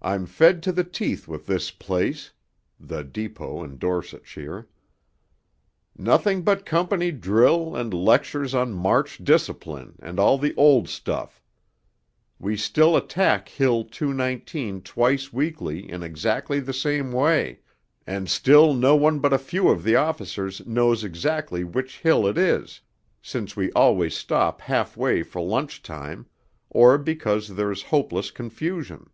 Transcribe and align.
I'm 0.00 0.26
fed 0.26 0.62
to 0.62 0.70
the 0.70 0.84
teeth 0.84 1.26
with 1.26 1.46
this 1.46 1.72
place_ 1.72 2.30
(the 2.78 3.02
Depot, 3.02 3.64
in 3.64 3.78
Dorsetshire); 3.78 4.68
_nothing 5.98 6.44
but 6.44 6.64
company 6.64 7.10
drill 7.10 7.74
and 7.74 7.92
lectures 7.92 8.54
on 8.54 8.74
march 8.74 9.18
discipline, 9.18 9.96
and 10.00 10.20
all 10.20 10.38
the 10.38 10.54
old 10.56 10.88
stuff. 10.88 11.42
We 12.38 12.56
still 12.56 12.96
attack 12.96 13.48
Hill 13.48 13.82
219 13.86 14.82
twice 14.82 15.32
weekly 15.32 15.90
in 15.90 16.04
exactly 16.04 16.60
the 16.60 16.72
same 16.72 17.10
way, 17.10 17.58
and 18.06 18.30
still 18.30 18.74
no 18.74 18.94
one 18.94 19.18
but 19.18 19.32
a 19.32 19.36
few 19.38 19.66
of 19.66 19.82
the 19.82 19.96
officers 19.96 20.64
knows 20.64 21.02
exactly 21.02 21.64
which 21.64 21.98
hill 21.98 22.24
it 22.28 22.38
is, 22.38 22.80
since 23.20 23.56
we 23.56 23.72
always 23.72 24.14
stop 24.16 24.60
halfway 24.60 25.24
for 25.24 25.42
lunch 25.44 25.82
time, 25.82 26.26
or 26.70 26.98
because 26.98 27.48
there's 27.48 27.82
hopeless 27.82 28.30
confusion.... 28.30 29.10